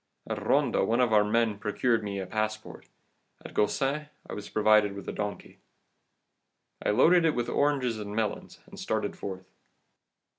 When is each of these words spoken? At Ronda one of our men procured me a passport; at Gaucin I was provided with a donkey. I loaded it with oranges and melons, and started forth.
At 0.27 0.43
Ronda 0.43 0.83
one 0.83 0.99
of 0.99 1.13
our 1.13 1.23
men 1.23 1.59
procured 1.59 2.03
me 2.03 2.17
a 2.17 2.25
passport; 2.25 2.87
at 3.45 3.53
Gaucin 3.53 4.09
I 4.27 4.33
was 4.33 4.49
provided 4.49 4.95
with 4.95 5.07
a 5.07 5.11
donkey. 5.11 5.59
I 6.83 6.89
loaded 6.89 7.23
it 7.23 7.35
with 7.35 7.49
oranges 7.49 7.99
and 7.99 8.15
melons, 8.15 8.61
and 8.65 8.79
started 8.79 9.15
forth. 9.15 9.45